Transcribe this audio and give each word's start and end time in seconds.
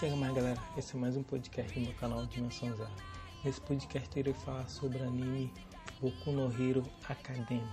Chega 0.00 0.16
mais 0.16 0.32
galera, 0.32 0.58
esse 0.78 0.96
é 0.96 0.98
mais 0.98 1.14
um 1.14 1.22
podcast 1.22 1.74
do 1.74 1.80
meu 1.82 1.92
canal 1.92 2.24
Dimensão 2.24 2.74
Zero. 2.74 2.88
Nesse 3.44 3.60
podcast 3.60 4.18
irei 4.18 4.32
falar 4.32 4.66
sobre 4.66 4.96
o 4.96 5.02
anime 5.02 5.52
Boku 6.00 6.32
no 6.32 6.44
Hero 6.44 6.82
Academic, 7.06 7.68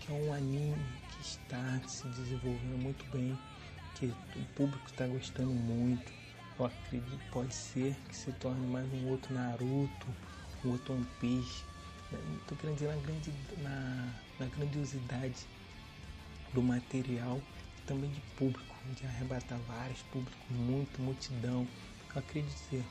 que 0.00 0.10
é 0.10 0.14
um 0.14 0.32
anime 0.32 0.82
que 1.10 1.20
está 1.20 1.82
se 1.86 2.08
desenvolvendo 2.08 2.82
muito 2.82 3.04
bem, 3.12 3.38
que 3.94 4.06
o 4.06 4.44
público 4.56 4.86
está 4.86 5.06
gostando 5.06 5.50
muito. 5.50 6.10
Eu 6.58 6.64
acredito 6.64 7.18
que 7.18 7.30
pode 7.30 7.54
ser 7.54 7.94
que 8.08 8.16
se 8.16 8.32
torne 8.32 8.66
mais 8.68 8.90
um 8.94 9.10
outro 9.10 9.34
Naruto, 9.34 10.06
um 10.64 10.70
outro 10.70 10.94
One 10.94 11.06
Piece. 11.20 11.62
Estou 12.40 12.56
querendo 12.56 12.76
dizer 12.76 12.88
na, 12.88 13.02
grande, 13.02 13.32
na, 13.58 14.14
na 14.40 14.46
grandiosidade 14.46 15.46
do 16.54 16.62
material 16.62 17.38
também 17.86 18.10
de 18.10 18.20
público 18.36 18.74
de 18.92 19.06
arrebatar 19.06 19.58
vários 19.60 20.02
públicos, 20.02 20.38
muito 20.50 21.00
multidão. 21.00 21.66
Eu 22.14 22.18
acredito 22.20 22.56
ser. 22.68 22.84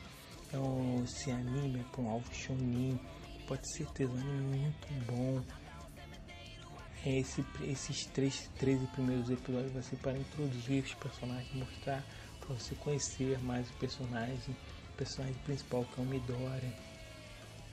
Então, 0.47 1.03
esse 1.03 1.31
anime 1.31 1.79
é 1.79 1.83
para 1.91 2.01
um 2.01 2.09
alvo 2.09 2.29
pode 3.47 3.61
ter 3.61 3.67
certeza, 3.67 4.11
um 4.11 4.17
anime 4.17 4.57
muito 4.57 5.05
bom. 5.05 5.43
É, 7.05 7.19
esse, 7.19 7.45
esses 7.63 8.05
três, 8.07 8.49
13 8.59 8.87
primeiros 8.87 9.29
episódios 9.29 9.73
vai 9.73 9.83
ser 9.83 9.97
para 9.97 10.17
introduzir 10.17 10.83
os 10.83 10.93
personagens, 10.93 11.53
mostrar 11.53 12.03
para 12.39 12.55
você 12.55 12.75
conhecer 12.75 13.37
mais 13.39 13.69
o 13.69 13.73
personagem, 13.73 14.55
o 14.93 14.97
personagem 14.97 15.35
principal 15.43 15.85
que 15.85 15.99
é 15.99 16.03
o 16.03 16.05
Midoriya. 16.05 16.73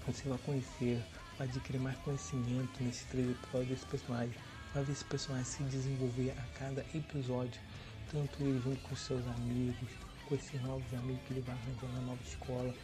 Você 0.07 0.29
vai 0.29 0.39
conhecer, 0.39 1.01
vai 1.39 1.47
adquirir 1.47 1.79
mais 1.79 1.97
conhecimento 1.99 2.83
nesses 2.83 3.05
três 3.05 3.31
episódios 3.31 3.69
desse 3.69 3.87
personagem, 3.87 4.35
vai 4.75 4.85
ver 4.85 4.93
esse 4.93 5.05
personagem 5.05 5.45
se 5.45 5.63
desenvolver 5.65 6.33
a 6.33 6.59
cada 6.59 6.85
episódio 6.95 7.61
tanto 8.11 8.43
ele 8.43 8.61
junto 8.61 8.81
com 8.89 8.97
seus 8.97 9.27
amigos, 9.29 9.89
com 10.29 10.35
esses 10.35 10.61
novos 10.63 10.93
amigos 10.95 11.23
que 11.27 11.35
ele 11.35 11.41
vai 11.43 11.55
arranjar 11.55 11.93
na 11.95 12.01
nova 12.01 12.23
escola. 12.23 12.75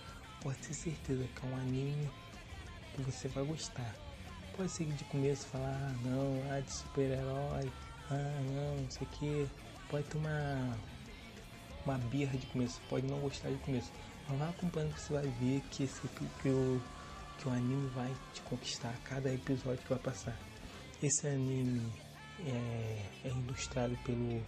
Pode 0.40 0.56
ter 0.58 0.74
certeza 0.74 1.24
que 1.24 1.46
é 1.46 1.50
um 1.50 1.56
anime 1.56 2.10
que 2.94 3.02
você 3.02 3.28
vai 3.28 3.44
gostar. 3.44 3.94
Pode 4.56 4.70
ser 4.70 4.84
que 4.84 4.92
de 4.92 5.04
começo 5.04 5.46
falar, 5.46 5.74
ah, 5.74 5.94
não, 6.02 6.42
ah, 6.50 6.60
de 6.60 6.72
super-herói, 6.72 7.72
ah, 8.10 8.40
não, 8.54 8.82
não 8.82 8.90
sei 8.90 9.06
o 9.06 9.10
que. 9.10 9.48
Pode 9.90 10.04
ter 10.04 10.16
uma, 10.16 10.78
uma 11.84 11.98
birra 11.98 12.38
de 12.38 12.46
começo, 12.46 12.80
pode 12.88 13.06
não 13.06 13.18
gostar 13.20 13.50
de 13.50 13.58
começo. 13.58 13.90
Mas 14.28 14.38
vai 14.38 14.48
acompanhando 14.48 14.94
que 14.94 15.00
você 15.00 15.12
vai 15.12 15.28
ver 15.40 15.60
que, 15.70 15.84
esse, 15.84 16.00
que, 16.08 16.48
o, 16.48 16.82
que 17.38 17.48
o 17.48 17.50
anime 17.50 17.88
vai 17.88 18.12
te 18.32 18.40
conquistar 18.42 18.90
a 18.90 19.08
cada 19.08 19.32
episódio 19.32 19.78
que 19.78 19.88
vai 19.88 19.98
passar. 19.98 20.36
Esse 21.02 21.26
anime 21.26 21.92
é, 22.40 23.02
é 23.24 23.28
ilustrado 23.28 23.94
pelo 23.98 24.42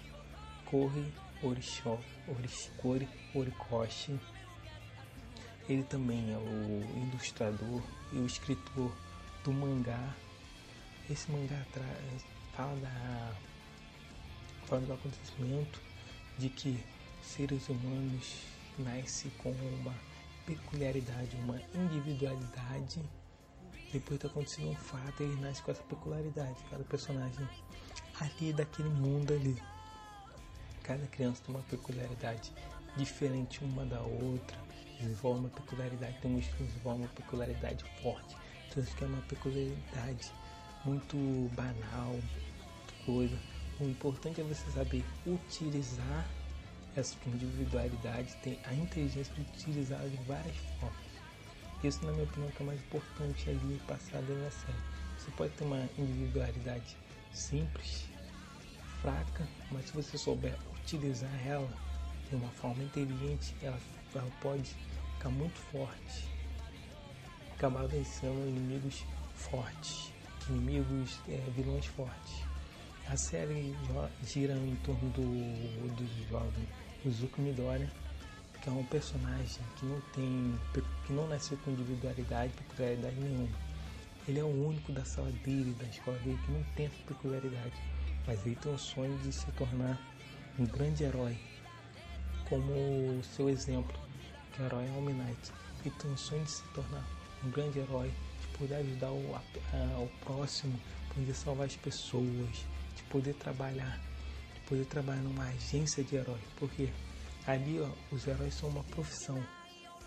Orixó, 1.42 2.00
Orishikori 2.26 3.06
Orikoshi. 3.34 4.18
Ele 5.68 5.82
também 5.82 6.32
é 6.32 6.38
o 6.38 7.06
ilustrador 7.06 7.82
e 8.14 8.16
o 8.16 8.24
escritor 8.24 8.90
do 9.44 9.52
mangá. 9.52 10.14
Esse 11.10 11.30
mangá 11.30 11.66
fala, 12.56 12.74
da, 12.80 13.36
fala 14.66 14.80
do 14.80 14.94
acontecimento 14.94 15.82
de 16.38 16.48
que 16.48 16.82
seres 17.22 17.68
humanos 17.68 18.42
nascem 18.78 19.30
com 19.36 19.50
uma 19.50 19.94
peculiaridade, 20.46 21.36
uma 21.36 21.60
individualidade. 21.74 23.02
Depois 23.92 24.16
está 24.16 24.28
acontecendo 24.28 24.70
um 24.70 24.74
fato, 24.74 25.22
ele 25.22 25.40
nasce 25.40 25.62
com 25.62 25.70
essa 25.70 25.82
peculiaridade. 25.82 26.56
Cada 26.70 26.84
personagem 26.84 27.48
ali 28.20 28.52
daquele 28.52 28.88
mundo 28.90 29.32
ali 29.32 29.56
cada 30.88 31.06
criança 31.08 31.42
tem 31.44 31.54
uma 31.54 31.62
peculiaridade 31.64 32.50
diferente 32.96 33.62
uma 33.62 33.84
da 33.84 34.00
outra, 34.00 34.56
desenvolve 34.98 35.40
uma 35.40 35.50
peculiaridade, 35.50 36.16
tem 36.22 36.34
um 36.34 36.38
estilo 36.38 36.66
desenvolve 36.66 37.02
uma 37.02 37.08
peculiaridade 37.08 37.84
forte. 38.02 38.34
Então 38.66 38.82
isso 38.82 38.96
que 38.96 39.04
é 39.04 39.06
uma 39.06 39.20
peculiaridade 39.22 40.32
muito 40.86 41.16
banal, 41.54 42.16
coisa. 43.04 43.38
O 43.78 43.84
importante 43.84 44.40
é 44.40 44.44
você 44.44 44.70
saber 44.70 45.04
utilizar 45.26 46.26
essa 46.96 47.16
individualidade, 47.26 48.34
tem 48.42 48.58
a 48.64 48.72
inteligência 48.72 49.32
de 49.34 49.42
utilizá-la 49.42 50.08
de 50.08 50.16
várias 50.24 50.56
formas. 50.80 51.07
Isso, 51.82 52.04
na 52.04 52.10
minha 52.12 52.24
opinião, 52.24 52.50
é 52.58 52.62
o 52.62 52.66
mais 52.66 52.80
importante 52.80 53.48
ali 53.48 53.80
passado 53.86 54.34
na 54.42 54.50
série. 54.50 54.78
Você 55.16 55.30
pode 55.30 55.52
ter 55.54 55.64
uma 55.64 55.88
individualidade 55.96 56.96
simples, 57.32 58.08
fraca, 59.00 59.46
mas 59.70 59.86
se 59.86 59.92
você 59.92 60.18
souber 60.18 60.56
utilizar 60.82 61.30
ela 61.46 61.70
de 62.28 62.34
uma 62.34 62.48
forma 62.50 62.82
inteligente, 62.82 63.54
ela, 63.62 63.78
ela 64.12 64.30
pode 64.40 64.74
ficar 65.14 65.30
muito 65.30 65.58
forte, 65.70 66.28
acabar 67.54 67.86
vencendo 67.86 68.48
inimigos 68.48 69.04
fortes, 69.34 70.12
inimigos, 70.48 71.20
é, 71.28 71.36
vilões 71.54 71.86
fortes. 71.86 72.42
A 73.06 73.16
série 73.16 73.74
gira 74.24 74.54
em 74.54 74.76
torno 74.76 75.10
do, 75.10 75.94
do 75.94 76.28
jovem 76.28 76.68
Izuku 77.04 77.40
Midoriya, 77.40 77.90
que 78.62 78.68
é 78.68 78.72
um 78.72 78.84
personagem 78.84 79.62
que 79.76 79.86
não 79.86 80.00
tem, 80.12 80.58
que 81.06 81.12
não 81.12 81.28
nasceu 81.28 81.56
com 81.58 81.70
individualidade, 81.70 82.52
peculiaridade 82.52 83.16
nenhuma. 83.16 83.56
Ele 84.26 84.40
é 84.40 84.44
o 84.44 84.66
único 84.66 84.92
da 84.92 85.04
sala 85.04 85.30
dele, 85.44 85.74
da 85.78 85.86
escola 85.86 86.18
dele, 86.18 86.38
que 86.44 86.52
não 86.52 86.62
tem 86.74 86.86
essa 86.86 86.96
peculiaridade 87.06 87.74
mas 88.28 88.44
ele 88.44 88.56
tem 88.56 88.74
o 88.74 88.78
sonho 88.78 89.16
de 89.20 89.32
se 89.32 89.50
tornar 89.52 89.98
um 90.58 90.66
grande 90.66 91.02
herói, 91.02 91.34
como 92.46 93.24
seu 93.24 93.48
exemplo, 93.48 93.98
que 94.52 94.60
é 94.60 94.64
o 94.64 94.66
herói 94.66 94.88
All 94.90 95.00
Knight. 95.00 95.50
Ele 95.80 95.94
tem 95.98 96.12
o 96.12 96.18
sonho 96.18 96.44
de 96.44 96.50
se 96.50 96.62
tornar 96.74 97.02
um 97.42 97.50
grande 97.50 97.78
herói, 97.78 98.12
de 98.42 98.58
poder 98.58 98.74
ajudar 98.74 99.10
o, 99.12 99.34
a, 99.34 99.98
o 99.98 100.10
próximo, 100.22 100.78
poder 101.14 101.34
salvar 101.34 101.66
as 101.68 101.76
pessoas, 101.76 102.66
de 102.94 103.02
poder 103.04 103.32
trabalhar, 103.32 103.98
de 104.54 104.60
poder 104.68 104.84
trabalhar 104.84 105.22
numa 105.22 105.44
agência 105.44 106.04
de 106.04 106.16
herói, 106.16 106.40
porque 106.58 106.90
ali 107.48 107.80
ó, 107.80 107.88
os 108.14 108.26
heróis 108.26 108.54
são 108.54 108.68
uma 108.68 108.84
profissão, 108.84 109.42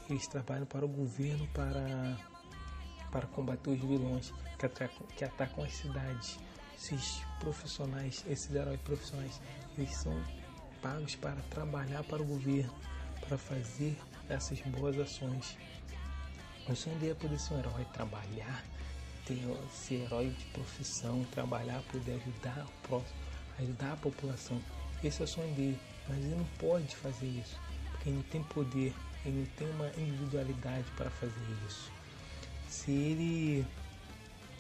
eles 0.10 0.28
trabalham 0.28 0.66
para 0.66 0.86
o 0.86 0.88
governo 0.88 1.48
para 1.48 2.18
para 3.12 3.28
combater 3.28 3.72
os 3.72 3.80
vilões 3.80 4.34
que 4.58 4.66
atacam, 4.66 5.08
que 5.18 5.26
atacam 5.26 5.66
as 5.66 5.74
cidades 5.74 6.40
esses 6.82 7.22
profissionais, 7.40 8.24
esses 8.28 8.54
heróis 8.54 8.80
profissionais, 8.82 9.40
eles 9.78 9.96
são 9.96 10.14
pagos 10.82 11.16
para 11.16 11.36
trabalhar 11.50 12.04
para 12.04 12.22
o 12.22 12.26
governo, 12.26 12.74
para 13.28 13.38
fazer 13.38 13.96
essas 14.28 14.60
boas 14.62 14.98
ações. 14.98 15.58
O 16.68 16.76
sonho 16.76 16.98
dele 16.98 17.12
é 17.12 17.16
poder 17.16 17.40
ser 17.40 17.54
um 17.54 17.60
herói, 17.60 17.86
trabalhar, 17.94 18.64
ter, 19.26 19.38
ser 19.72 20.06
herói 20.06 20.30
de 20.30 20.46
profissão, 20.46 21.24
trabalhar, 21.32 21.82
poder 21.92 22.14
ajudar 22.14 22.66
o 22.66 22.88
próximo, 22.88 23.20
ajudar 23.60 23.94
a 23.94 23.98
população. 23.98 24.60
Esse 25.04 25.22
é 25.22 25.26
o 25.26 25.28
sonho 25.28 25.54
dele, 25.54 25.80
mas 26.08 26.18
ele 26.18 26.36
não 26.36 26.46
pode 26.60 26.96
fazer 26.96 27.28
isso, 27.28 27.60
porque 27.92 28.10
ele 28.10 28.18
não 28.18 28.24
tem 28.24 28.44
poder, 28.44 28.94
ele 29.26 29.40
não 29.40 29.46
tem 29.58 29.70
uma 29.72 29.88
individualidade 29.98 30.86
para 30.98 31.10
fazer 31.10 31.42
isso. 31.68 31.92
Se 32.68 32.92
ele 32.92 33.66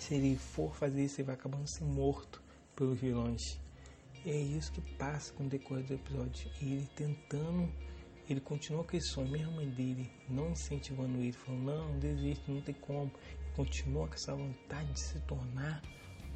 se 0.02 0.16
ele 0.16 0.36
for 0.36 0.76
fazer 0.76 1.06
isso, 1.06 1.22
ele 1.22 1.28
vai 1.28 1.36
acabando 1.36 1.68
sendo 1.68 1.92
morto 1.92 2.42
pelos 2.76 3.00
vilões. 3.00 3.60
E 4.26 4.32
é 4.32 4.36
isso 4.36 4.72
que 4.72 4.82
passa 4.82 5.32
com 5.34 5.44
o 5.44 5.48
decorrer 5.48 5.84
do 5.84 5.94
episódio. 5.94 6.50
E 6.60 6.74
ele 6.74 6.90
tentando, 6.96 7.72
ele 8.28 8.40
continua 8.42 8.84
com 8.84 8.98
esse 8.98 9.10
sonho, 9.10 9.30
mesmo 9.30 9.52
a 9.52 9.56
mãe 9.58 9.70
dele 9.70 10.12
não 10.28 10.50
incentivando 10.50 11.20
ele, 11.20 11.32
falando: 11.32 11.64
não, 11.64 12.00
desiste, 12.00 12.50
não 12.50 12.62
tem 12.62 12.74
como. 12.74 13.12
Continua 13.56 14.08
com 14.08 14.16
essa 14.16 14.34
vontade 14.34 14.92
de 14.92 15.00
se 15.00 15.20
tornar 15.22 15.84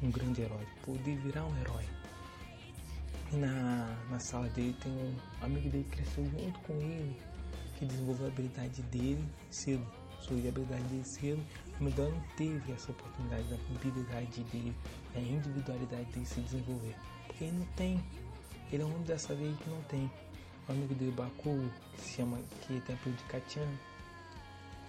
um 0.00 0.12
grande 0.12 0.42
herói, 0.42 0.64
poder 0.84 1.16
virar 1.16 1.44
um 1.44 1.60
herói. 1.60 1.84
Na, 3.32 3.96
na 4.08 4.18
sala 4.20 4.48
dele 4.50 4.74
tem 4.80 4.92
um 4.92 5.44
amigo 5.44 5.68
dele 5.68 5.84
que 5.90 5.96
cresceu 5.96 6.24
junto 6.26 6.58
com 6.60 6.74
ele, 6.74 7.16
que 7.76 7.84
desenvolveu 7.84 8.26
a 8.26 8.28
habilidade 8.28 8.82
dele 8.82 9.24
cedo 9.50 9.84
sua 10.26 10.36
habilidade 10.36 10.82
de 10.88 11.08
ser, 11.08 11.38
o 11.80 11.84
Midori 11.84 12.10
não 12.10 12.20
teve 12.36 12.72
essa 12.72 12.90
oportunidade 12.90 13.44
da 13.44 13.56
habilidade 13.56 14.42
dele, 14.44 14.74
da 15.14 15.20
individualidade 15.20 16.04
dele 16.06 16.26
se 16.26 16.40
desenvolver. 16.40 16.96
Porque 17.26 17.44
ele 17.44 17.58
não 17.58 17.66
tem. 17.76 18.02
Ele 18.72 18.82
é 18.82 18.86
um 18.86 19.02
dessa 19.02 19.34
vez 19.34 19.56
que 19.58 19.70
não 19.70 19.80
tem. 19.82 20.10
O 20.68 20.72
amigo 20.72 20.94
dele, 20.94 21.12
Baku, 21.12 21.70
que 21.94 22.00
se 22.00 22.16
chama, 22.16 22.38
que 22.62 22.80
tem 22.80 22.96
apelido 22.96 23.22
de 23.22 23.24
Kachan, 23.28 23.68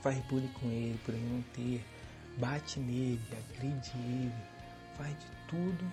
faz 0.02 0.18
bullying 0.26 0.48
com 0.60 0.68
ele 0.70 1.00
por 1.06 1.14
ele 1.14 1.30
não 1.30 1.42
ter, 1.54 1.86
bate 2.38 2.80
nele, 2.80 3.22
agride 3.32 3.92
ele, 3.96 4.34
faz 4.98 5.12
de 5.12 5.28
tudo 5.48 5.92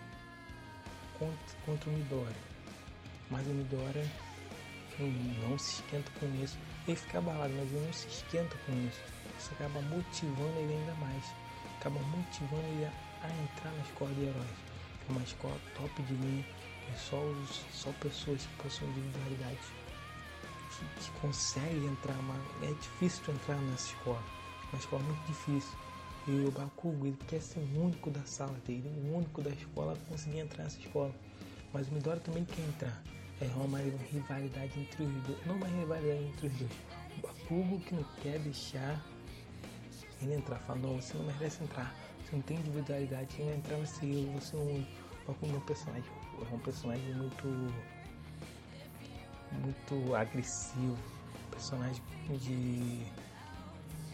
contra, 1.18 1.56
contra 1.64 1.90
o 1.90 1.92
Midori. 1.92 2.36
Mas 3.30 3.46
o 3.46 3.50
Midori 3.50 4.08
não 5.48 5.58
se 5.58 5.82
esquenta 5.82 6.10
com 6.20 6.26
isso. 6.42 6.56
Ele 6.86 6.96
fica 6.96 7.18
abalado, 7.18 7.52
mas 7.54 7.72
ele 7.72 7.84
não 7.86 7.92
se 7.92 8.06
esquenta 8.08 8.56
com 8.66 8.72
isso. 8.86 9.00
Isso 9.38 9.50
acaba 9.54 9.80
motivando 9.82 10.58
ele 10.58 10.74
ainda 10.74 10.94
mais. 10.94 11.24
Acaba 11.80 11.98
motivando 12.00 12.62
ele 12.62 12.84
a, 12.84 13.28
entrar 13.28 13.72
na 13.72 13.82
escola 13.82 14.14
de 14.14 14.22
heróis. 14.22 14.46
Que 15.00 15.12
é 15.12 15.16
uma 15.16 15.22
escola 15.22 15.60
top 15.76 16.02
de 16.02 16.14
linha. 16.14 16.44
É 16.92 16.96
só, 16.96 17.16
os, 17.16 17.64
só 17.72 17.90
pessoas 17.92 18.42
que 18.42 18.62
possuem 18.62 18.90
individualidade. 18.90 19.58
que 21.00 21.10
consegue 21.20 21.86
entrar, 21.86 22.16
mas 22.22 22.40
é 22.62 22.72
difícil 22.74 23.32
entrar 23.32 23.56
nessa 23.56 23.88
escola, 23.88 24.22
uma 24.70 24.78
escola 24.78 25.02
muito 25.02 25.26
difícil. 25.26 25.83
E 26.26 26.46
o 26.46 26.50
Bakugo 26.50 27.06
ele 27.06 27.18
quer 27.28 27.40
ser 27.40 27.60
o 27.60 27.84
único 27.84 28.10
da 28.10 28.24
sala 28.24 28.56
dele, 28.66 28.88
o 29.04 29.16
único 29.16 29.42
da 29.42 29.50
escola 29.50 29.92
a 29.92 30.10
conseguir 30.10 30.38
entrar 30.38 30.64
nessa 30.64 30.80
escola. 30.80 31.14
Mas 31.72 31.88
o 31.88 31.92
Midori 31.92 32.20
também 32.20 32.44
quer 32.46 32.62
entrar. 32.62 33.02
É 33.40 33.46
uma 33.56 33.78
rivalidade 33.78 34.80
entre 34.80 35.04
os 35.04 35.12
dois. 35.24 35.46
Não 35.46 35.56
uma 35.56 35.66
rivalidade 35.66 36.24
entre 36.24 36.46
os 36.46 36.52
dois. 36.54 36.72
O 37.18 37.26
Bakugo 37.26 37.80
que 37.80 37.94
não 37.94 38.04
quer 38.22 38.38
deixar 38.38 39.04
ele 40.22 40.34
entrar. 40.34 40.62
Não, 40.76 40.96
você 40.96 41.18
não 41.18 41.26
merece 41.26 41.62
entrar. 41.62 41.94
Você 42.24 42.36
não 42.36 42.42
tem 42.42 42.56
individualidade. 42.56 43.36
Quem 43.36 43.44
vai 43.46 43.56
entrar 43.56 43.76
vai 43.76 43.86
ser 43.86 44.06
eu, 44.06 44.32
você 44.32 44.56
não. 44.56 44.64
O 44.64 44.86
Bakugo 45.26 45.52
é 45.52 45.58
um 45.58 45.60
personagem. 45.60 46.10
É 46.50 46.54
um 46.54 46.58
personagem 46.58 47.14
muito. 47.14 47.46
Muito 49.52 50.14
agressivo. 50.14 50.96
Personagem 51.50 52.02
de. 52.40 53.04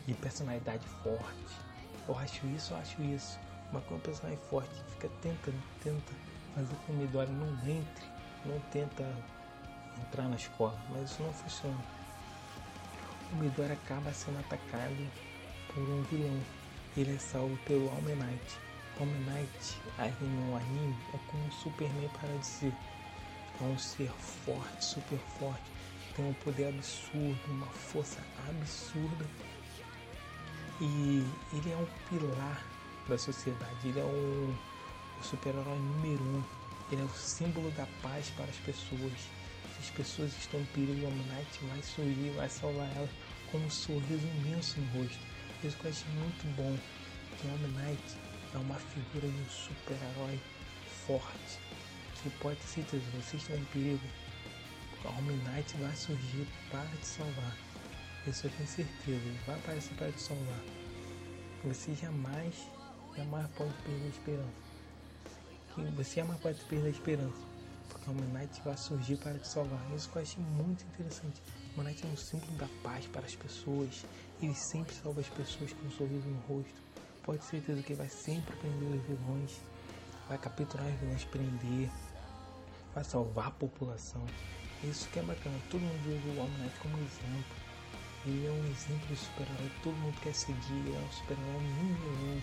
de 0.07 0.15
personalidade 0.15 0.87
forte. 1.05 1.70
Eu 2.09 2.19
acho 2.19 2.47
isso, 2.47 2.73
eu 2.73 2.79
acho 2.79 3.03
isso. 3.03 3.39
Mas 3.73 3.85
quando 3.85 4.01
o 4.01 4.03
personagem 4.03 4.39
forte 4.49 4.71
fica 4.95 5.09
tentando, 5.23 5.63
tenta 5.83 6.13
fazer 6.55 6.75
com 6.87 6.93
que 6.93 6.93
o 6.93 6.97
não 7.33 7.53
entre, 7.71 8.05
não 8.45 8.61
tenta 8.73 9.05
entrar 10.01 10.29
na 10.29 10.37
escola, 10.37 10.79
mas 10.91 11.11
isso 11.11 11.23
não 11.23 11.33
funciona. 11.33 11.79
O 13.33 13.37
Midori 13.37 13.73
acaba 13.73 14.13
sendo 14.13 14.41
atacado 14.41 15.11
por 15.73 15.83
um 15.83 16.03
vilão. 16.05 16.41
Ele 16.97 17.15
é 17.15 17.19
salvo 17.19 17.57
pelo 17.59 17.89
Almenite. 17.91 18.59
O 18.99 19.03
Almenite, 19.03 19.81
aí 19.99 20.13
no 20.21 20.57
anime, 20.57 20.97
é 21.15 21.19
como 21.31 21.45
um 21.45 21.53
Superman 21.53 22.09
para 22.21 22.37
dizer. 22.39 22.75
É 23.61 23.65
um 23.65 23.79
ser 23.79 24.11
forte, 24.11 24.85
super 24.85 25.19
forte, 25.39 25.63
tem 26.17 26.25
um 26.25 26.33
poder 26.33 26.69
absurdo, 26.69 27.39
uma 27.49 27.67
força 27.67 28.19
absurda. 28.49 29.27
E 30.81 31.27
ele 31.53 31.73
é 31.73 31.77
um 31.77 31.87
pilar 32.09 32.65
da 33.07 33.19
sociedade, 33.19 33.89
ele 33.89 34.01
é 34.01 34.05
o 34.05 34.55
super-herói 35.23 35.79
número 35.79 36.23
um. 36.23 36.43
Ele 36.91 37.03
é 37.03 37.05
o 37.05 37.09
símbolo 37.11 37.71
da 37.73 37.87
paz 38.03 38.31
para 38.31 38.47
as 38.47 38.57
pessoas. 38.57 39.13
Se 39.75 39.81
as 39.81 39.91
pessoas 39.91 40.33
estão 40.39 40.59
em 40.59 40.65
perigo, 40.67 41.07
o 41.07 41.11
Knight 41.11 41.65
vai 41.69 41.83
sorrir, 41.83 42.33
vai 42.35 42.49
salvar 42.49 42.89
elas 42.97 43.11
com 43.53 43.59
um 43.59 43.71
sorriso 43.71 44.27
imenso 44.39 44.81
no 44.81 45.03
rosto. 45.03 45.19
Isso 45.63 45.77
que 45.77 45.85
eu 45.85 45.91
achei 45.91 46.09
muito 46.15 46.57
bom. 46.57 46.77
Que 47.39 47.47
o 47.47 47.69
Knight 47.69 48.17
é 48.55 48.59
uma 48.59 48.77
figura 48.77 49.29
de 49.29 49.41
um 49.41 49.49
super-herói 49.51 50.41
forte. 51.07 51.59
Que 52.23 52.31
pode 52.41 52.57
ter 52.57 52.67
certeza, 52.67 53.05
se 53.05 53.23
você 53.23 53.37
estiver 53.37 53.59
em 53.59 53.65
perigo, 53.67 54.07
o 55.05 55.23
Knight 55.23 55.77
vai 55.77 55.95
surgir 55.95 56.47
para 56.71 56.87
te 56.87 57.07
salvar. 57.07 57.70
Isso 58.27 58.47
eu 58.47 58.51
tenho 58.51 58.69
certeza, 58.69 59.27
ele 59.27 59.41
vai 59.47 59.57
aparecer 59.57 59.95
para 59.95 60.13
te 60.13 60.21
salvar. 60.21 60.61
Você 61.65 61.95
jamais, 61.95 62.55
jamais 63.17 63.47
pode 63.57 63.73
perder 63.83 64.05
a 64.05 64.09
esperança. 64.09 64.71
Que 65.75 65.83
você 65.93 66.15
jamais 66.17 66.41
pode 66.41 66.61
perder 66.65 66.89
a 66.89 66.91
esperança. 66.91 67.51
Porque 67.89 68.11
o 68.11 68.15
Knight 68.15 68.61
vai 68.63 68.77
surgir 68.77 69.17
para 69.17 69.39
te 69.39 69.49
salvar. 69.49 69.81
Isso 69.97 70.09
que 70.11 70.17
eu 70.17 70.23
achei 70.23 70.43
muito 70.43 70.85
interessante. 70.85 71.43
O 71.77 71.83
Knight 71.83 72.05
é 72.05 72.09
um 72.09 72.17
símbolo 72.17 72.53
da 72.59 72.69
paz 72.83 73.07
para 73.07 73.25
as 73.25 73.35
pessoas. 73.35 74.05
Ele 74.43 74.55
sempre 74.55 74.95
salva 74.95 75.21
as 75.21 75.29
pessoas 75.29 75.73
com 75.73 75.87
um 75.87 75.91
sorriso 75.91 76.29
no 76.29 76.41
rosto. 76.41 76.83
Pode 77.23 77.39
ter 77.39 77.47
certeza 77.47 77.83
que 77.83 77.93
ele 77.93 77.99
vai 77.99 78.09
sempre 78.09 78.55
prender 78.57 79.01
os 79.01 79.07
vilões. 79.07 79.61
Vai 80.29 80.37
capturar 80.37 80.87
os 80.87 81.01
vilões, 81.01 81.25
prender. 81.25 81.91
Vai 82.95 83.05
salvar 83.05 83.49
a 83.49 83.51
população. 83.51 84.25
Isso 84.85 85.09
que 85.09 85.19
é 85.19 85.23
bacana. 85.23 85.59
Todo 85.71 85.81
mundo 85.81 86.09
usa 86.09 86.39
o 86.39 86.43
All 86.43 86.49
Knight 86.49 86.79
como 86.81 86.97
exemplo. 86.99 87.60
Ele 88.27 88.47
é 88.47 88.51
um 88.51 88.71
exemplo 88.71 89.07
de 89.09 89.17
super-herói. 89.17 89.71
Todo 89.83 89.95
mundo 89.97 90.21
quer 90.21 90.35
seguir. 90.35 90.95
É 90.95 90.99
um 90.99 91.11
super-herói 91.11 91.63
número 91.63 92.37
um. 92.37 92.43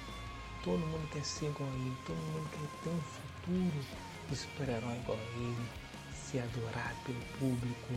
Todo 0.64 0.80
mundo 0.80 1.08
quer 1.12 1.24
ser 1.24 1.46
igual 1.46 1.70
a 1.70 1.74
ele. 1.74 1.98
Todo 2.06 2.16
mundo 2.18 2.50
quer 2.50 2.84
ter 2.84 2.90
um 2.90 3.02
futuro 3.02 3.86
de 4.28 4.36
super-herói 4.36 4.98
igual 4.98 5.18
a 5.18 5.38
ele. 5.38 5.70
Ser 6.16 6.40
adorado 6.40 6.96
pelo 7.06 7.22
público. 7.38 7.94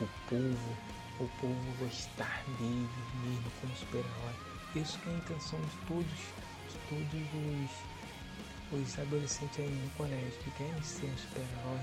O 0.00 0.06
povo. 0.28 0.76
O 1.20 1.28
povo 1.40 1.76
gostar 1.78 2.44
dele 2.58 2.88
mesmo 3.24 3.50
como 3.60 3.74
super-herói. 3.76 4.34
Isso 4.76 4.98
é 5.06 5.10
a 5.10 5.14
intenção 5.14 5.60
de 5.60 5.76
todos. 5.88 6.20
De 6.68 6.78
todos 6.88 7.70
os, 8.72 8.78
os 8.78 8.98
adolescentes 8.98 9.58
aí 9.58 9.68
no 9.68 9.90
colégio 9.90 10.38
que 10.44 10.50
querem 10.52 10.82
ser 10.82 11.06
um 11.06 11.16
super-herói 11.16 11.80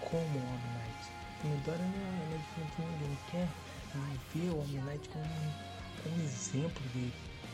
como 0.00 0.38
o 0.38 0.44
Homem 0.44 0.60
Knight. 0.76 1.14
Não 1.44 1.50
não 1.50 2.34
é 2.34 2.38
diferente 2.38 2.76
de 2.76 2.82
ninguém. 2.82 3.18
Quer 3.30 3.48
ver 4.34 4.50
o 4.50 4.64
Knight 4.64 5.08
como 5.08 5.24
um, 5.24 6.10
um 6.10 6.24
exemplo. 6.24 6.82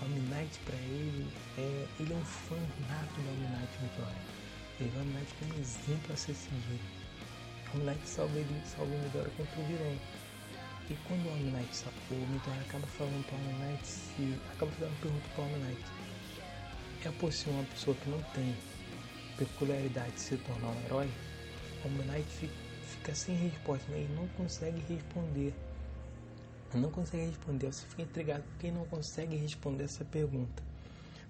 O 0.00 0.04
Homem 0.04 0.48
para 0.64 0.76
ele, 0.76 1.28
é, 1.58 1.86
ele 1.98 2.12
é 2.12 2.16
um 2.16 2.24
fã 2.24 2.56
nato 2.88 3.14
do 3.14 3.28
Homem 3.28 3.50
Knight. 3.50 3.68
Ele 4.80 4.88
vê 4.88 4.98
o 4.98 5.04
Knight 5.04 5.34
como 5.38 5.54
um 5.54 5.60
exemplo 5.60 6.12
a 6.12 6.16
ser 6.16 6.34
seguido. 6.34 6.80
O 7.72 7.76
Homem 7.76 7.86
Knight 7.86 8.08
salva 8.08 8.38
ele, 8.38 8.62
salva 8.64 8.94
o 8.94 8.98
Midori 8.98 9.30
contra 9.36 9.60
o 9.60 9.66
vilão. 9.66 9.96
E 10.88 10.94
quando 11.06 11.26
o 11.26 11.32
Homem 11.32 11.52
Knight 11.52 11.76
sacou, 11.76 12.16
o 12.16 12.26
Midori 12.28 12.60
acaba 12.60 12.86
falando 12.86 13.26
para 13.26 13.36
o 13.36 13.40
Homem 13.40 13.78
se. 13.84 14.38
acaba 14.52 14.72
fazendo 14.72 14.90
uma 14.90 15.00
pergunta 15.00 15.28
para 15.34 15.44
o 15.44 15.46
Homem. 15.46 15.76
É 17.04 17.10
possível 17.12 17.54
uma 17.54 17.64
pessoa 17.64 17.96
que 17.96 18.10
não 18.10 18.22
tem 18.34 18.56
peculiaridade 19.36 20.12
de 20.12 20.20
se 20.20 20.36
tornar 20.38 20.68
um 20.68 20.84
herói? 20.84 21.10
O 21.84 21.88
Knight 21.88 22.28
fica, 22.28 22.54
fica 22.88 23.14
sem 23.14 23.34
resposta, 23.36 23.90
né? 23.90 23.98
ele 23.98 24.14
não 24.14 24.28
consegue 24.28 24.82
responder 24.88 25.54
não 26.78 26.90
consegue 26.90 27.26
responder, 27.26 27.72
você 27.72 27.86
fica 27.86 28.02
intrigado 28.02 28.44
porque 28.44 28.70
não 28.70 28.84
consegue 28.84 29.36
responder 29.36 29.84
essa 29.84 30.04
pergunta. 30.04 30.62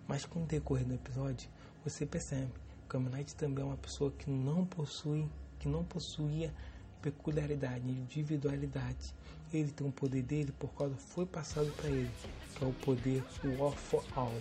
Mas 0.07 0.25
com 0.27 0.43
o 0.43 0.47
decorrer 0.47 0.85
do 0.85 0.95
episódio, 0.95 1.49
você 1.85 2.05
percebe 2.05 2.53
que 2.89 2.97
o 2.97 3.01
Knight 3.01 3.35
também 3.37 3.65
é 3.65 3.67
uma 3.67 3.77
pessoa 3.77 4.11
que 4.11 4.29
não 4.29 4.67
possui, 4.67 5.27
que 5.59 5.69
não 5.69 5.85
possuía 5.85 6.53
peculiaridade, 7.01 7.89
individualidade. 7.89 9.15
Ele 9.53 9.71
tem 9.71 9.87
um 9.87 9.91
poder 9.91 10.23
dele 10.23 10.53
por 10.59 10.69
causa 10.75 10.95
foi 10.97 11.25
passado 11.25 11.73
para 11.77 11.89
ele, 11.89 12.11
que 12.55 12.65
é 12.65 12.67
o 12.67 12.73
poder 12.73 13.25
War 13.59 13.73
for 13.73 14.05
All, 14.15 14.35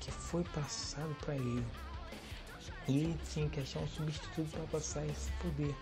que 0.00 0.10
foi 0.10 0.44
passado 0.44 1.14
para 1.24 1.36
ele. 1.36 1.64
E 2.86 2.98
ele 2.98 3.18
tinha 3.30 3.48
que 3.48 3.60
achar 3.60 3.80
um 3.80 3.88
substituto 3.88 4.50
para 4.50 4.64
passar 4.64 5.06
esse 5.06 5.30
poder. 5.42 5.74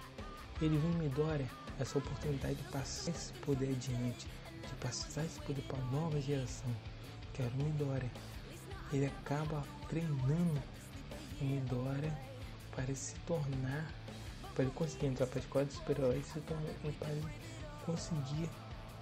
Ele 0.60 0.78
viu 0.78 0.90
Midoriya 0.90 1.65
essa 1.78 1.98
oportunidade 1.98 2.54
de 2.54 2.64
passar 2.64 3.10
esse 3.10 3.32
poder 3.34 3.70
adiante, 3.70 4.26
de 4.62 4.74
passar 4.80 5.24
esse 5.24 5.40
poder 5.40 5.62
para 5.62 5.78
a 5.78 5.84
nova 5.86 6.20
geração, 6.20 6.70
que 7.32 7.42
era 7.42 7.50
o 7.52 7.56
Midoriya. 7.56 8.10
Ele 8.92 9.06
acaba 9.06 9.62
treinando 9.88 10.62
o 11.40 11.44
Midoriya 11.44 12.16
para 12.74 12.94
se 12.94 13.14
tornar, 13.26 13.90
para 14.54 14.64
ele 14.64 14.72
conseguir 14.74 15.06
entrar 15.06 15.26
para 15.26 15.38
a 15.38 15.42
escola 15.42 15.64
de 15.64 15.72
super-heróis 15.72 16.26
e 16.36 16.92
para 16.92 17.10
ele 17.10 17.26
conseguir 17.84 18.50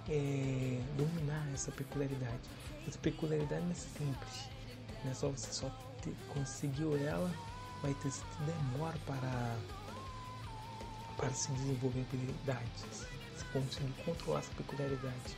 é, 0.09 0.81
dominar 0.97 1.47
essa 1.53 1.71
peculiaridade. 1.71 2.41
Essa 2.87 2.97
peculiaridade 2.99 3.63
não 3.63 3.71
é 3.71 3.75
simples, 3.75 4.49
não 5.03 5.11
é 5.11 5.13
só 5.13 5.29
você 5.29 5.51
só 5.51 5.69
ter, 6.01 6.13
conseguiu 6.33 6.97
ela, 6.97 7.31
vai 7.81 7.93
ter 7.95 8.11
demora 8.45 8.97
para 9.05 9.57
para 11.17 11.29
se 11.33 11.51
desenvolver 11.51 12.05
habilidades, 12.11 12.85
se 13.37 13.45
conseguir 13.45 13.93
controlar 14.03 14.39
essa 14.39 14.51
peculiaridade. 14.53 15.37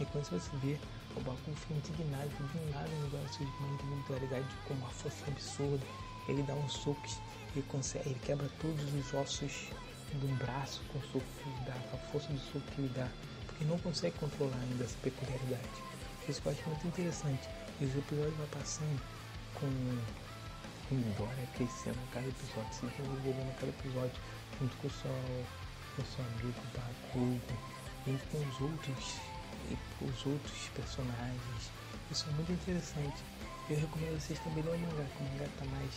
E 0.00 0.04
quando 0.06 0.24
você 0.24 0.56
vê 0.56 0.78
o 1.16 1.20
Baku 1.20 1.54
fica 1.54 1.74
indignado, 1.74 2.30
nada 2.72 2.88
no 2.88 3.04
negócio 3.04 3.44
de 3.44 3.52
uma 3.58 3.72
individualidade 3.74 4.46
com 4.66 4.74
uma 4.74 4.88
força 4.88 5.24
absurda. 5.28 5.86
Ele 6.28 6.42
dá 6.42 6.54
uns 6.54 6.72
socos, 6.72 7.18
ele 7.54 7.64
consegue, 7.68 8.08
ele 8.08 8.18
quebra 8.24 8.48
todos 8.60 8.82
os 8.94 9.14
ossos 9.14 9.68
do 10.14 10.26
braço 10.38 10.82
com 10.92 10.98
o 10.98 11.02
soco 11.02 11.24
que 11.38 11.48
ele 11.48 11.60
dá, 11.66 11.74
com 11.90 11.96
a 11.96 12.00
força 12.10 12.32
do 12.32 12.38
soco 12.38 12.64
que 12.74 12.80
ele 12.80 12.92
dá, 12.94 13.08
porque 13.46 13.64
não 13.64 13.78
consegue 13.78 14.18
controlar 14.18 14.56
ainda 14.56 14.84
essa 14.84 14.96
peculiaridade. 15.02 15.68
Isso 16.28 16.40
eu 16.44 16.52
acho 16.52 16.68
muito 16.68 16.86
interessante. 16.88 17.48
E 17.80 17.84
os 17.84 17.96
episódios 17.96 18.36
vão 18.36 18.46
passando 18.48 19.00
com, 19.54 19.68
com 20.88 21.00
Dória 21.18 21.48
crescendo 21.54 21.98
a 21.98 22.14
cada 22.14 22.28
episódio, 22.28 22.74
se 22.74 22.86
desenvolvendo 22.86 23.50
a 23.50 23.54
cada 23.54 23.68
episódio 23.68 24.20
junto 24.60 24.76
com 24.76 24.88
o 24.88 24.90
seu, 24.90 25.10
com 25.96 26.02
o 26.02 26.06
seu 26.06 26.24
amigo 26.24 26.60
Bakugo, 26.74 27.40
junto 28.06 28.24
com 28.28 28.38
os 28.38 28.60
outros, 28.60 29.20
e 29.70 30.04
os 30.04 30.26
outros 30.26 30.68
personagens. 30.74 31.70
Isso 32.10 32.26
é 32.28 32.32
muito 32.32 32.52
interessante. 32.52 33.22
Eu 33.70 33.78
recomendo 33.78 34.20
vocês 34.20 34.38
também 34.40 34.62
ler 34.62 34.74
o 34.74 34.78
mangá, 34.78 35.04
que 35.04 35.22
o 35.22 35.26
mangá 35.26 35.48
tá 35.58 35.64
mais. 35.66 35.94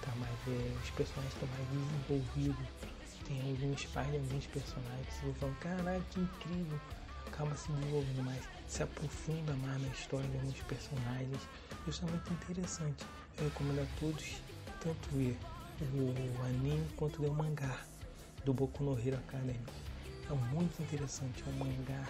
Tá 0.00 0.10
mais 0.16 0.32
é, 0.48 0.76
os 0.82 0.90
personagens 0.90 1.34
estão 1.34 1.48
mais 1.48 1.68
desenvolvidos. 1.68 2.68
Tem 3.26 3.40
alguns 3.40 3.84
pais 3.86 4.10
de 4.10 4.16
alguns 4.16 4.46
personagens 4.46 5.06
que 5.06 5.26
você 5.26 5.32
fala, 5.38 5.54
caralho, 5.60 6.04
que 6.10 6.20
incrível. 6.20 6.80
Acaba 7.32 7.56
se 7.56 7.72
desenvolvendo 7.72 8.24
mais, 8.24 8.42
se 8.68 8.82
aprofunda 8.82 9.54
mais 9.54 9.80
na 9.80 9.88
história 9.88 10.28
de 10.28 10.36
alguns 10.36 10.60
personagens. 10.64 11.40
Isso 11.86 12.04
é 12.04 12.08
muito 12.08 12.32
interessante. 12.32 13.06
Eu 13.38 13.44
recomendo 13.44 13.80
a 13.80 13.86
todos 13.98 14.42
tanto 14.80 15.08
ver 15.12 15.38
o 15.80 16.42
anime 16.44 16.86
quanto 16.96 17.22
ler 17.22 17.30
o 17.30 17.34
mangá 17.34 17.80
do 18.44 18.52
Boku 18.52 18.84
no 18.84 18.98
Hero 18.98 19.16
Academy. 19.16 19.58
É 20.28 20.34
muito 20.54 20.80
interessante, 20.82 21.42
é 21.46 21.50
um 21.50 21.58
mangá 21.64 22.06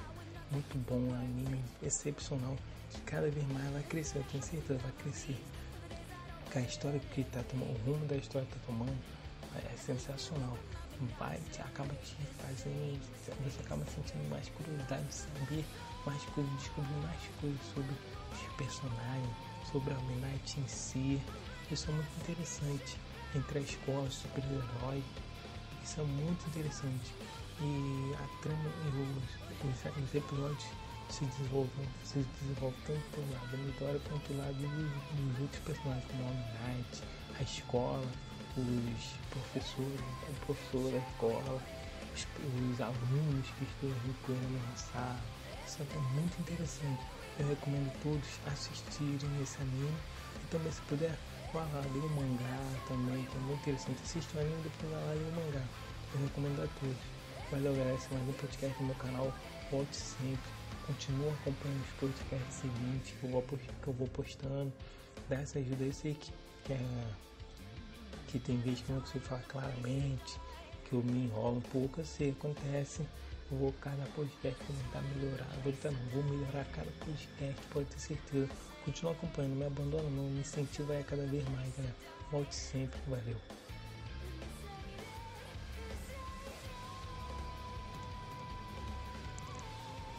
muito 0.51 0.77
bom, 0.89 0.97
um 0.97 1.15
anime 1.15 1.63
excepcional 1.83 2.57
que 2.91 3.01
cada 3.03 3.31
vez 3.31 3.47
mais 3.53 3.71
vai 3.73 3.83
crescer, 3.85 4.19
eu 4.19 4.25
tenho 4.25 4.43
certeza, 4.43 4.79
vai 4.81 4.93
crescer. 5.03 5.37
Que 6.51 6.59
a 6.59 6.61
história 6.63 7.01
que 7.01 7.21
está 7.23 7.43
tomando, 7.45 7.71
o 7.71 7.85
rumo 7.85 8.07
da 8.07 8.17
história 8.17 8.47
que 8.47 8.57
está 8.57 8.67
tomando 8.67 8.99
é 9.55 9.77
sensacional. 9.77 10.59
Vai, 11.19 11.39
te, 11.51 11.61
acaba 11.61 11.93
te 11.97 12.17
fazendo, 12.41 13.01
você 13.45 13.61
acaba 13.61 13.85
sentindo 13.87 14.29
mais 14.31 14.49
curiosidade 14.51 15.05
de 15.07 15.15
saber 15.15 15.65
mais 16.07 16.23
coisas, 16.27 16.53
descobrir 16.59 16.95
mais 17.03 17.21
coisas 17.41 17.61
sobre 17.75 17.93
os 18.33 18.57
personagens, 18.57 19.31
sobre 19.71 19.93
a 19.93 19.97
Midnight 19.99 20.61
em 20.61 20.69
si. 20.69 21.21
Isso 21.71 21.91
é 21.91 21.95
muito 21.95 22.11
interessante. 22.21 22.99
Entre 23.35 23.59
a 23.59 23.63
escola, 23.63 24.11
super-herói. 24.11 25.03
Isso 25.83 26.01
é 26.01 26.05
muito 26.05 26.47
interessante. 26.49 27.15
E 27.61 28.15
a 28.15 28.43
trama 28.43 28.71
e 28.85 28.89
os, 28.89 29.75
os, 29.75 30.05
os 30.05 30.15
episódios 30.15 30.67
se 31.09 31.25
desenvolvem, 31.27 31.89
se 32.05 32.25
desenvolvem 32.41 32.81
tanto 32.87 33.03
pelo 33.11 33.33
lado 33.33 33.51
da 33.51 33.59
Midori 33.59 34.01
quanto 34.09 34.23
pelo 34.29 34.39
lado 34.39 34.55
dos, 34.55 35.21
dos 35.21 35.41
outros 35.41 35.63
personagens, 35.63 36.05
como 36.11 36.25
a 36.25 36.33
Midnight, 36.33 37.03
a 37.39 37.43
escola, 37.43 38.07
os 38.57 39.05
professores, 39.31 40.01
o 40.29 40.47
professor 40.47 40.91
da 40.91 40.99
escola, 40.99 41.63
os, 42.15 42.27
os 42.71 42.81
alunos 42.81 43.47
que 43.59 43.65
estão 43.65 43.91
recuperando 44.07 44.69
na 44.69 44.77
sala. 44.77 45.21
Isso 45.67 45.83
é 45.83 45.99
muito 46.15 46.41
interessante. 46.41 47.03
Eu 47.39 47.49
recomendo 47.49 47.93
todos 48.03 48.29
assistirem 48.53 49.43
esse 49.43 49.57
anime 49.63 49.97
e 50.43 50.47
também 50.51 50.71
se 50.71 50.83
puder 50.83 51.17
ler 51.55 52.05
o 52.05 52.11
mangá 52.11 52.59
também, 52.89 53.25
que 53.25 53.37
é 53.37 53.41
muito 53.41 53.61
interessante. 53.61 54.03
Assista 54.03 54.39
o 54.39 54.41
anime 54.41 54.61
e 54.61 54.63
depois 54.63 54.93
lá 54.93 55.13
ler 55.13 55.29
o 55.29 55.37
mangá. 55.37 55.65
Eu 56.15 56.21
recomendo 56.25 56.63
a 56.63 56.69
todos. 56.81 56.97
Valeu 57.51 57.75
galera, 57.75 57.95
esse 57.95 58.07
é 58.07 58.15
mais 58.15 58.29
um 58.29 58.33
podcast 58.33 58.81
no 58.81 58.87
meu 58.87 58.97
canal. 58.97 59.35
Volte 59.71 59.97
sempre. 59.97 60.51
Continua 60.87 61.33
acompanhando 61.33 61.85
os 61.85 61.93
podcasts 62.01 62.55
seguintes 62.55 63.15
que 63.19 63.25
eu 63.25 63.93
vou, 63.93 64.09
postando. 64.09 64.73
Dá 65.29 65.37
essa 65.37 65.59
ajuda. 65.59 65.85
Eu 65.85 65.93
sei 65.93 66.15
que, 66.15 66.33
que, 66.65 66.73
é, 66.73 67.07
que 68.33 68.39
tem 68.39 68.59
vezes 68.61 68.81
que 68.81 68.91
eu 68.91 68.97
não 68.97 69.03
consigo 69.03 69.25
falar 69.27 69.43
claramente, 69.43 70.41
que 70.89 70.95
eu 70.95 71.03
me 71.03 71.27
enrolo 71.27 71.59
um 71.59 71.61
pouco. 71.61 72.01
Eu 72.01 72.05
sei, 72.05 72.31
acontece. 72.31 73.07
Eu 73.51 73.59
vou 73.59 73.73
cada 73.83 74.03
podcast 74.17 74.59
tentar 74.65 75.03
melhorar. 75.15 75.47
Vou 75.63 75.73
tentar 75.73 75.91
não, 75.91 76.09
vou 76.11 76.23
melhorar 76.25 76.65
cada 76.73 76.91
podcast, 77.05 77.67
pode 77.71 77.87
ter 77.87 78.01
certeza. 78.01 78.49
Continua 78.85 79.13
acompanhando, 79.13 79.57
me 79.57 79.67
abandona 79.67 80.09
não, 80.09 80.25
me 80.25 80.41
incentiva 80.41 80.99
a 80.99 81.05
cada 81.05 81.27
vez 81.27 81.47
mais, 81.51 81.77
galera. 81.77 81.95
Volte 82.31 82.55
sempre, 82.55 82.99
valeu. 83.07 83.62